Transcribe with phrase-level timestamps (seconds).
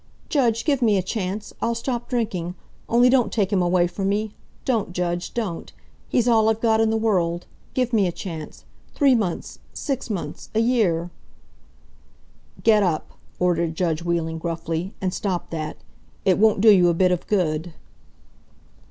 [0.29, 1.53] "Judge, give me a chance!
[1.61, 2.55] I'll stop drinking.
[2.89, 4.31] Only don't take him away from me!
[4.65, 5.71] Don't, judge, don't!
[6.09, 7.45] He's all I've got in the world.
[7.75, 8.65] Give me a chance.
[8.95, 9.59] Three months!
[9.73, 10.49] Six months!
[10.55, 11.11] A year!"
[12.63, 15.77] "Get up!" ordered judge Wheeling, gruffly, "and stop that!
[16.25, 17.73] It won't do you a bit of good."